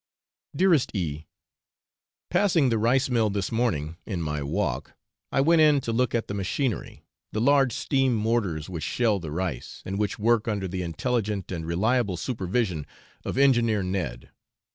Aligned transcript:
Dearest 0.55 0.89
E. 0.95 1.27
Passing 2.31 2.69
the 2.69 2.79
rice 2.79 3.07
mill 3.07 3.29
this 3.29 3.51
morning 3.51 3.97
in 4.07 4.19
my 4.19 4.41
walk, 4.41 4.93
I 5.31 5.41
went 5.41 5.61
in 5.61 5.79
to 5.81 5.91
look 5.93 6.15
at 6.15 6.27
the 6.27 6.33
machinery, 6.33 7.03
the 7.33 7.39
large 7.39 7.71
steam 7.71 8.15
mortars 8.15 8.67
which 8.67 8.81
shell 8.83 9.19
the 9.19 9.29
rice, 9.29 9.83
and 9.85 9.99
which 9.99 10.17
work 10.17 10.47
under 10.47 10.67
the 10.67 10.81
intelligent 10.81 11.51
and 11.51 11.67
reliable 11.67 12.17
supervision 12.17 12.87
of 13.23 13.37
Engineer 13.37 13.83
Ned. 13.83 14.31